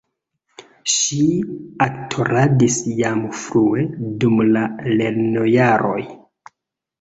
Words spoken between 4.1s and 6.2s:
dum la lernojaroj.